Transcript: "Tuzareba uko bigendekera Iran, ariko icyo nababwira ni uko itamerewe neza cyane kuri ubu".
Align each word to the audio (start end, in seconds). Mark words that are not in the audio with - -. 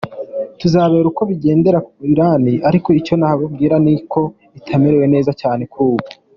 "Tuzareba 0.59 1.07
uko 1.11 1.21
bigendekera 1.29 1.79
Iran, 2.13 2.43
ariko 2.69 2.87
icyo 2.99 3.13
nababwira 3.17 3.75
ni 3.85 3.93
uko 4.01 4.19
itamerewe 4.59 5.05
neza 5.13 5.31
cyane 5.41 5.63
kuri 5.71 5.85
ubu". 5.89 5.99